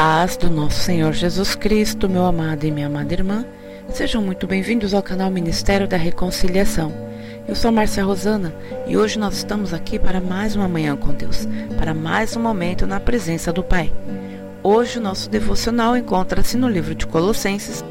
paz 0.00 0.36
do 0.36 0.48
nosso 0.48 0.78
Senhor 0.78 1.12
Jesus 1.12 1.56
Cristo, 1.56 2.08
meu 2.08 2.24
amado 2.24 2.62
e 2.62 2.70
minha 2.70 2.86
amada 2.86 3.12
irmã, 3.12 3.44
sejam 3.88 4.22
muito 4.22 4.46
bem-vindos 4.46 4.94
ao 4.94 5.02
canal 5.02 5.28
Ministério 5.28 5.88
da 5.88 5.96
Reconciliação. 5.96 6.92
Eu 7.48 7.56
sou 7.56 7.72
Márcia 7.72 8.04
Rosana 8.04 8.54
e 8.86 8.96
hoje 8.96 9.18
nós 9.18 9.38
estamos 9.38 9.74
aqui 9.74 9.98
para 9.98 10.20
mais 10.20 10.54
uma 10.54 10.68
manhã 10.68 10.96
com 10.96 11.12
Deus, 11.12 11.48
para 11.76 11.94
mais 11.94 12.36
um 12.36 12.40
momento 12.40 12.86
na 12.86 13.00
presença 13.00 13.52
do 13.52 13.64
Pai. 13.64 13.92
Hoje 14.62 15.00
o 15.00 15.02
nosso 15.02 15.28
devocional 15.28 15.96
encontra-se 15.96 16.56
no 16.56 16.68
livro 16.68 16.94
de 16.94 17.04
Colossenses, 17.04 17.84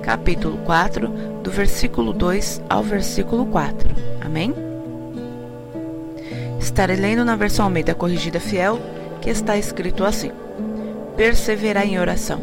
capítulo 0.00 0.58
4, 0.58 1.08
do 1.42 1.50
versículo 1.50 2.12
2 2.12 2.62
ao 2.70 2.84
versículo 2.84 3.46
4. 3.46 3.90
Amém? 4.24 4.54
Estarei 6.60 6.94
lendo 6.94 7.24
na 7.24 7.34
versão 7.34 7.64
Almeida 7.64 7.96
Corrigida 7.96 8.38
Fiel, 8.38 8.78
que 9.20 9.28
está 9.28 9.56
escrito 9.56 10.04
assim: 10.04 10.30
perseverar 11.16 11.86
em 11.86 11.98
oração, 11.98 12.40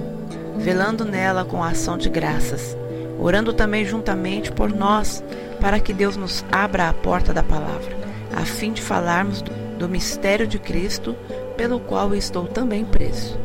velando 0.57 1.03
nela 1.03 1.43
com 1.43 1.63
ação 1.63 1.97
de 1.97 2.09
graças, 2.09 2.77
orando 3.19 3.53
também 3.53 3.85
juntamente 3.85 4.51
por 4.51 4.71
nós, 4.73 5.23
para 5.59 5.79
que 5.79 5.93
Deus 5.93 6.15
nos 6.15 6.45
abra 6.51 6.89
a 6.89 6.93
porta 6.93 7.33
da 7.33 7.43
palavra, 7.43 7.97
a 8.35 8.45
fim 8.45 8.71
de 8.71 8.81
falarmos 8.81 9.41
do, 9.41 9.51
do 9.77 9.89
mistério 9.89 10.47
de 10.47 10.59
Cristo, 10.59 11.15
pelo 11.57 11.79
qual 11.79 12.13
estou 12.15 12.45
também 12.45 12.85
preso, 12.85 13.37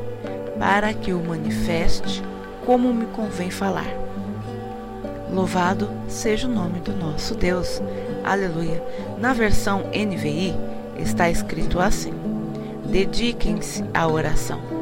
para 0.58 0.92
que 0.92 1.12
o 1.12 1.24
manifeste 1.24 2.22
como 2.64 2.92
me 2.92 3.06
convém 3.06 3.50
falar. 3.50 4.04
Louvado 5.30 5.90
seja 6.06 6.46
o 6.46 6.50
nome 6.50 6.78
do 6.78 6.92
nosso 6.92 7.34
Deus. 7.34 7.82
Aleluia. 8.22 8.80
Na 9.18 9.32
versão 9.32 9.82
NVI 9.92 10.54
está 10.96 11.28
escrito 11.28 11.80
assim: 11.80 12.14
Dediquem-se 12.86 13.84
à 13.92 14.06
oração 14.06 14.73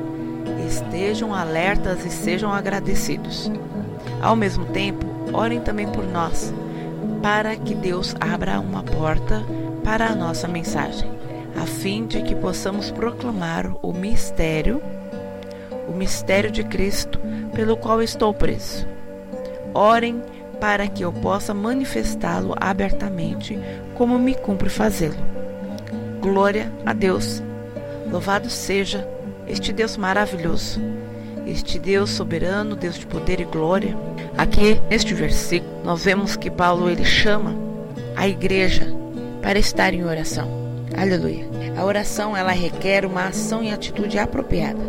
estejam 0.73 1.35
alertas 1.35 2.05
e 2.05 2.11
sejam 2.11 2.53
agradecidos. 2.53 3.51
Ao 4.23 4.34
mesmo 4.34 4.65
tempo, 4.67 5.05
orem 5.33 5.61
também 5.61 5.87
por 5.87 6.05
nós, 6.05 6.53
para 7.23 7.55
que 7.56 7.75
Deus 7.75 8.17
abra 8.20 8.59
uma 8.59 8.83
porta 8.83 9.45
para 9.84 10.06
a 10.06 10.15
nossa 10.15 10.48
mensagem, 10.48 11.11
a 11.61 11.67
fim 11.67 12.06
de 12.06 12.23
que 12.23 12.34
possamos 12.34 12.91
proclamar 12.91 13.70
o 13.83 13.93
mistério, 13.93 14.83
o 15.87 15.93
mistério 15.93 16.50
de 16.50 16.65
Cristo, 16.65 17.20
pelo 17.55 17.77
qual 17.77 18.03
estou 18.03 18.33
preso. 18.33 18.87
Orem 19.75 20.23
para 20.61 20.87
que 20.87 21.05
eu 21.05 21.12
possa 21.12 21.53
manifestá-lo 21.53 22.55
abertamente, 22.59 23.59
como 23.95 24.19
me 24.19 24.34
cumpre 24.34 24.70
fazê-lo. 24.70 25.17
Glória 26.20 26.73
a 26.87 26.93
Deus. 26.93 27.43
Louvado 28.11 28.48
seja 28.48 29.06
este 29.53 29.70
Deus 29.70 29.98
maravilhoso, 29.98 30.81
este 31.47 31.78
Deus 31.78 32.08
soberano, 32.11 32.75
Deus 32.75 32.98
de 32.98 33.06
poder 33.06 33.39
e 33.39 33.45
glória. 33.45 33.94
Aqui 34.36 34.81
neste 34.89 35.12
versículo 35.12 35.70
nós 35.84 36.05
vemos 36.05 36.36
que 36.36 36.50
Paulo 36.50 36.89
ele 36.89 37.05
chama 37.05 37.55
a 38.17 38.27
igreja 38.27 38.86
para 39.42 39.59
estar 39.59 39.92
em 39.92 40.05
oração. 40.05 40.48
Aleluia. 40.97 41.44
A 41.77 41.84
oração 41.84 42.34
ela 42.34 42.53
requer 42.53 43.05
uma 43.05 43.27
ação 43.27 43.62
e 43.62 43.70
atitude 43.70 44.19
apropriada. 44.19 44.81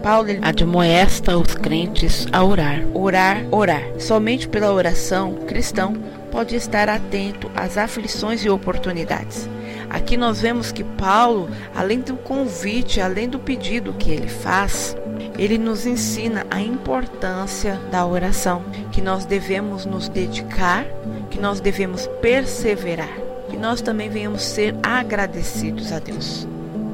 Paulo 0.00 0.28
ele 0.28 0.40
admoesta 0.42 1.36
os 1.36 1.54
crentes 1.54 2.28
a 2.30 2.44
orar, 2.44 2.84
orar, 2.94 3.44
orar. 3.50 3.82
Somente 3.98 4.46
pela 4.46 4.72
oração, 4.72 5.34
cristão 5.46 5.94
pode 6.30 6.54
estar 6.54 6.88
atento 6.88 7.50
às 7.56 7.76
aflições 7.76 8.44
e 8.44 8.50
oportunidades. 8.50 9.48
Aqui 9.94 10.16
nós 10.16 10.40
vemos 10.40 10.72
que 10.72 10.82
Paulo, 10.82 11.48
além 11.72 12.00
do 12.00 12.16
convite, 12.16 13.00
além 13.00 13.28
do 13.28 13.38
pedido 13.38 13.92
que 13.92 14.10
ele 14.10 14.26
faz, 14.26 14.96
ele 15.38 15.56
nos 15.56 15.86
ensina 15.86 16.44
a 16.50 16.60
importância 16.60 17.80
da 17.92 18.04
oração, 18.04 18.64
que 18.90 19.00
nós 19.00 19.24
devemos 19.24 19.86
nos 19.86 20.08
dedicar, 20.08 20.84
que 21.30 21.40
nós 21.40 21.60
devemos 21.60 22.08
perseverar, 22.20 23.16
que 23.48 23.56
nós 23.56 23.80
também 23.80 24.10
venhamos 24.10 24.42
ser 24.42 24.74
agradecidos 24.82 25.92
a 25.92 26.00
Deus. 26.00 26.44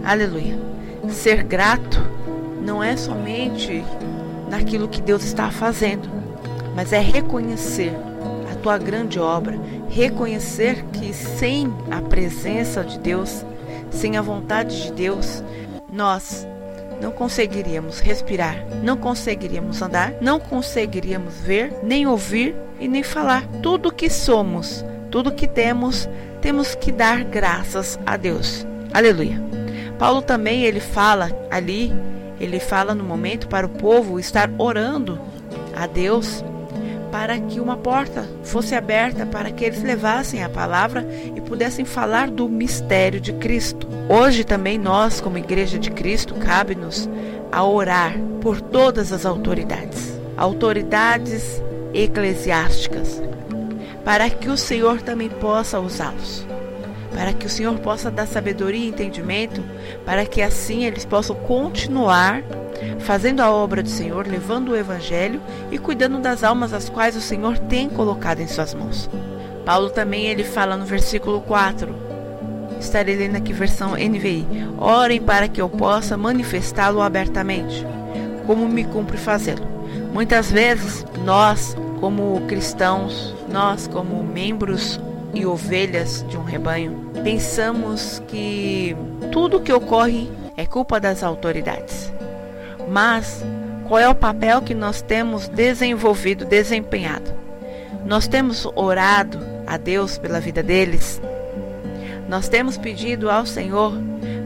Aleluia. 0.04 0.58
Ser 1.08 1.42
grato 1.42 2.06
não 2.60 2.84
é 2.84 2.98
somente 2.98 3.82
naquilo 4.50 4.88
que 4.88 5.00
Deus 5.00 5.24
está 5.24 5.50
fazendo, 5.50 6.06
mas 6.76 6.92
é 6.92 7.00
reconhecer 7.00 7.94
tua 8.62 8.78
grande 8.78 9.18
obra, 9.18 9.58
reconhecer 9.88 10.84
que 10.92 11.12
sem 11.12 11.72
a 11.90 12.00
presença 12.00 12.84
de 12.84 12.98
Deus, 12.98 13.44
sem 13.90 14.16
a 14.16 14.22
vontade 14.22 14.84
de 14.84 14.92
Deus, 14.92 15.42
nós 15.92 16.46
não 17.00 17.10
conseguiríamos 17.10 17.98
respirar, 17.98 18.64
não 18.82 18.96
conseguiríamos 18.96 19.80
andar, 19.80 20.14
não 20.20 20.38
conseguiríamos 20.38 21.34
ver, 21.38 21.72
nem 21.82 22.06
ouvir 22.06 22.54
e 22.78 22.86
nem 22.86 23.02
falar. 23.02 23.46
Tudo 23.62 23.92
que 23.92 24.10
somos, 24.10 24.84
tudo 25.10 25.32
que 25.32 25.48
temos, 25.48 26.08
temos 26.40 26.74
que 26.74 26.92
dar 26.92 27.24
graças 27.24 27.98
a 28.04 28.16
Deus. 28.16 28.66
Aleluia. 28.92 29.42
Paulo 29.98 30.22
também 30.22 30.64
ele 30.64 30.80
fala 30.80 31.30
ali, 31.50 31.92
ele 32.38 32.60
fala 32.60 32.94
no 32.94 33.04
momento 33.04 33.48
para 33.48 33.66
o 33.66 33.70
povo 33.70 34.18
estar 34.18 34.50
orando 34.58 35.20
a 35.74 35.86
Deus 35.86 36.44
para 37.10 37.38
que 37.38 37.60
uma 37.60 37.76
porta 37.76 38.28
fosse 38.42 38.74
aberta 38.74 39.26
para 39.26 39.50
que 39.50 39.64
eles 39.64 39.82
levassem 39.82 40.42
a 40.42 40.48
palavra 40.48 41.06
e 41.34 41.40
pudessem 41.40 41.84
falar 41.84 42.30
do 42.30 42.48
mistério 42.48 43.20
de 43.20 43.32
Cristo. 43.34 43.88
Hoje 44.08 44.44
também 44.44 44.78
nós, 44.78 45.20
como 45.20 45.38
Igreja 45.38 45.78
de 45.78 45.90
Cristo, 45.90 46.34
cabe-nos 46.34 47.08
a 47.50 47.64
orar 47.64 48.14
por 48.40 48.60
todas 48.60 49.12
as 49.12 49.26
autoridades, 49.26 50.18
autoridades 50.36 51.62
eclesiásticas, 51.92 53.20
para 54.04 54.30
que 54.30 54.48
o 54.48 54.56
Senhor 54.56 55.02
também 55.02 55.28
possa 55.28 55.80
usá-los 55.80 56.48
para 57.12 57.32
que 57.32 57.46
o 57.46 57.50
Senhor 57.50 57.78
possa 57.80 58.10
dar 58.10 58.26
sabedoria 58.26 58.84
e 58.84 58.88
entendimento, 58.88 59.62
para 60.04 60.24
que 60.24 60.40
assim 60.40 60.84
eles 60.84 61.04
possam 61.04 61.34
continuar 61.36 62.42
fazendo 63.00 63.40
a 63.40 63.50
obra 63.50 63.82
do 63.82 63.88
Senhor, 63.88 64.26
levando 64.26 64.70
o 64.70 64.76
Evangelho 64.76 65.40
e 65.70 65.78
cuidando 65.78 66.18
das 66.18 66.44
almas 66.44 66.72
as 66.72 66.88
quais 66.88 67.16
o 67.16 67.20
Senhor 67.20 67.58
tem 67.58 67.88
colocado 67.88 68.40
em 68.40 68.46
suas 68.46 68.74
mãos. 68.74 69.08
Paulo 69.64 69.90
também 69.90 70.26
ele 70.26 70.44
fala 70.44 70.76
no 70.76 70.84
versículo 70.84 71.40
4, 71.42 71.94
estarei 72.80 73.16
lendo 73.16 73.36
aqui 73.36 73.52
versão 73.52 73.92
NVI, 73.92 74.46
orem 74.78 75.20
para 75.20 75.48
que 75.48 75.60
eu 75.60 75.68
possa 75.68 76.16
manifestá-lo 76.16 77.00
abertamente, 77.00 77.86
como 78.46 78.68
me 78.68 78.84
cumpre 78.84 79.16
fazê-lo. 79.16 79.66
Muitas 80.12 80.50
vezes 80.50 81.04
nós, 81.24 81.76
como 82.00 82.40
cristãos, 82.46 83.34
nós 83.48 83.86
como 83.86 84.22
membros 84.22 85.00
e 85.34 85.46
ovelhas 85.46 86.24
de 86.28 86.36
um 86.36 86.42
rebanho, 86.42 87.10
pensamos 87.22 88.20
que 88.26 88.96
tudo 89.30 89.60
que 89.60 89.72
ocorre 89.72 90.30
é 90.56 90.66
culpa 90.66 90.98
das 90.98 91.22
autoridades. 91.22 92.12
Mas 92.90 93.44
qual 93.86 94.00
é 94.00 94.08
o 94.08 94.14
papel 94.16 94.60
que 94.62 94.74
nós 94.74 95.00
temos 95.00 95.46
desenvolvido, 95.46 96.44
desempenhado? 96.44 97.32
Nós 98.04 98.26
temos 98.26 98.66
orado 98.74 99.38
a 99.64 99.76
Deus 99.76 100.18
pela 100.18 100.40
vida 100.40 100.60
deles. 100.60 101.22
Nós 102.28 102.48
temos 102.48 102.76
pedido 102.76 103.30
ao 103.30 103.46
Senhor 103.46 103.92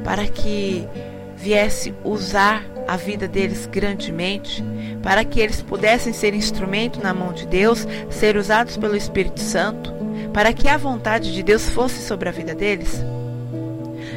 para 0.04 0.26
que 0.26 0.86
viesse 1.34 1.94
usar 2.04 2.62
a 2.86 2.98
vida 2.98 3.26
deles 3.26 3.64
grandemente, 3.64 4.62
para 5.02 5.24
que 5.24 5.40
eles 5.40 5.62
pudessem 5.62 6.12
ser 6.12 6.34
instrumento 6.34 7.02
na 7.02 7.14
mão 7.14 7.32
de 7.32 7.46
Deus, 7.46 7.88
ser 8.10 8.36
usados 8.36 8.76
pelo 8.76 8.94
Espírito 8.94 9.40
Santo 9.40 9.94
para 10.34 10.52
que 10.52 10.68
a 10.68 10.76
vontade 10.76 11.32
de 11.32 11.42
Deus 11.42 11.70
fosse 11.70 12.06
sobre 12.06 12.28
a 12.28 12.32
vida 12.32 12.54
deles? 12.54 13.02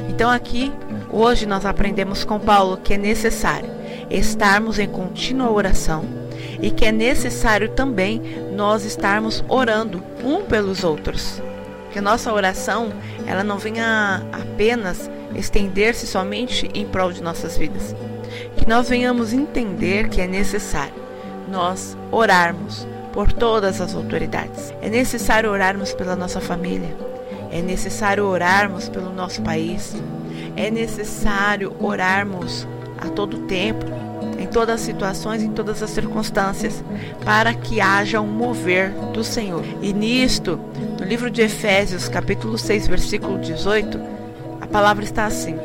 Então 0.10 0.30
aqui, 0.30 0.74
hoje 1.10 1.46
nós 1.46 1.66
aprendemos 1.66 2.26
com 2.26 2.40
Paulo 2.40 2.76
que 2.78 2.96
é 2.96 2.98
necessário 2.98 3.77
estarmos 4.10 4.80
em 4.80 4.88
contínua 4.88 5.52
oração 5.52 6.06
e 6.62 6.72
que 6.72 6.86
é 6.86 6.92
necessário 6.92 7.70
também 7.70 8.22
nós 8.56 8.84
estarmos 8.84 9.44
orando 9.48 10.04
um 10.24 10.44
pelos 10.44 10.84
outros. 10.84 11.42
Que 11.92 12.02
nossa 12.02 12.32
oração, 12.34 12.92
ela 13.26 13.44
não 13.44 13.58
venha 13.58 14.24
apenas 14.32 15.10
estender-se 15.36 16.08
somente 16.08 16.70
em 16.74 16.86
prol 16.86 17.12
de 17.12 17.22
nossas 17.22 17.58
vidas. 17.58 17.96
Que 18.56 18.68
nós 18.68 18.90
venhamos 18.90 19.34
entender 19.34 20.10
que 20.10 20.22
é 20.22 20.28
necessário 20.28 20.94
nós 21.50 21.98
orarmos 22.12 22.88
por 23.14 23.32
todas 23.32 23.80
as 23.82 23.96
autoridades. 23.96 24.74
É 24.82 24.90
necessário 24.90 25.50
orarmos 25.50 25.94
pela 25.94 26.16
nossa 26.16 26.42
família. 26.42 26.96
É 27.52 27.62
necessário 27.62 28.26
orarmos 28.26 28.90
pelo 28.90 29.12
nosso 29.14 29.42
país. 29.42 29.96
É 30.56 30.70
necessário 30.70 31.76
orarmos 31.80 32.68
a 32.98 33.10
todo 33.10 33.40
tempo, 33.40 33.86
em 34.40 34.48
todas 34.48 34.76
as 34.76 34.82
situações, 34.82 35.42
em 35.44 35.52
todas 35.52 35.82
as 35.82 35.90
circunstâncias, 35.90 36.84
para 37.26 37.54
que 37.54 37.82
haja 37.82 38.22
um 38.22 38.28
mover 38.28 38.92
do 39.14 39.24
Senhor. 39.24 39.64
E 39.82 39.94
nisto, 39.94 40.60
no 41.00 41.06
livro 41.06 41.30
de 41.30 41.42
Efésios, 41.42 42.08
capítulo 42.08 42.58
6, 42.58 42.88
versículo 42.88 43.40
18, 43.40 44.00
a 44.62 44.68
palavra 44.68 45.04
está 45.04 45.26
assim: 45.26 45.56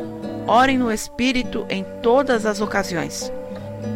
Orem 0.47 0.79
no 0.79 0.93
Espírito 0.93 1.67
em 1.69 1.85
todas 2.03 2.47
as 2.47 2.61
ocasiões. 2.61 3.31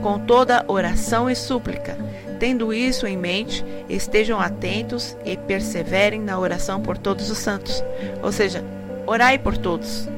com 0.02 0.18
toda 0.18 0.64
oração 0.68 1.30
e 1.30 1.36
súplica. 1.36 1.96
Tendo 2.38 2.72
isso 2.72 3.06
em 3.06 3.16
mente, 3.16 3.64
estejam 3.88 4.38
atentos 4.38 5.16
e 5.24 5.36
perseverem 5.36 6.20
na 6.20 6.38
oração 6.38 6.80
por 6.80 6.98
todos 6.98 7.30
os 7.30 7.38
santos. 7.38 7.82
Ou 8.22 8.30
seja, 8.32 8.64
orai 9.06 9.38
por 9.38 9.56
todos. 9.56 10.08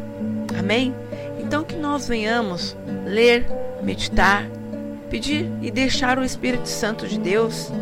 Amém? 0.56 0.94
Então 1.40 1.64
que 1.64 1.76
nós 1.76 2.06
venhamos 2.06 2.76
ler, 3.04 3.46
meditar, 3.82 4.46
pedir 5.10 5.50
e 5.62 5.70
deixar 5.70 6.18
o 6.18 6.24
Espírito 6.24 6.68
Santo 6.68 7.06
de 7.06 7.18
Deus 7.18 7.72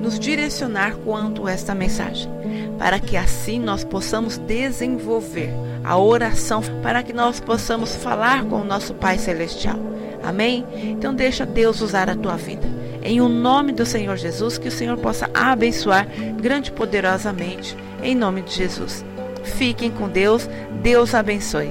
nos 0.00 0.18
direcionar 0.18 0.94
quanto 1.04 1.46
a 1.46 1.52
esta 1.52 1.74
mensagem, 1.74 2.30
para 2.78 3.00
que 3.00 3.16
assim 3.16 3.58
nós 3.58 3.82
possamos 3.82 4.38
desenvolver 4.38 5.50
a 5.82 5.98
oração, 5.98 6.62
para 6.82 7.02
que 7.02 7.12
nós 7.12 7.40
possamos 7.40 7.96
falar 7.96 8.44
com 8.44 8.60
o 8.60 8.64
nosso 8.64 8.94
Pai 8.94 9.18
Celestial. 9.18 9.78
Amém? 10.22 10.64
Então 10.74 11.14
deixa 11.14 11.44
Deus 11.44 11.80
usar 11.80 12.08
a 12.08 12.16
tua 12.16 12.36
vida. 12.36 12.66
Em 13.02 13.20
o 13.20 13.28
nome 13.28 13.72
do 13.72 13.86
Senhor 13.86 14.16
Jesus, 14.16 14.58
que 14.58 14.68
o 14.68 14.72
Senhor 14.72 14.96
possa 14.98 15.30
abençoar 15.32 16.06
grande 16.40 16.70
e 16.70 16.74
poderosamente. 16.74 17.76
Em 18.02 18.14
nome 18.14 18.42
de 18.42 18.54
Jesus. 18.54 19.04
Fiquem 19.42 19.90
com 19.90 20.08
Deus. 20.08 20.48
Deus 20.82 21.14
abençoe. 21.14 21.70